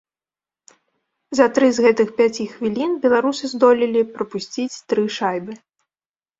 [1.39, 5.53] За тры з гэтых пяці хвілін беларусы здолелі прапусціць тры шайбы.